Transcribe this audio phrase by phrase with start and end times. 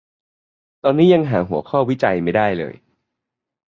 [0.83, 2.75] ตอนนี้ยังหาหัวข้อวิจัยไม่ได้เลย